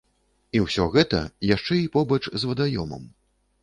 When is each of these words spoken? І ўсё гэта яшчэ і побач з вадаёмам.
І 0.57 0.61
ўсё 0.63 0.87
гэта 0.95 1.21
яшчэ 1.55 1.79
і 1.83 1.87
побач 1.99 2.23
з 2.39 2.43
вадаёмам. 2.53 3.11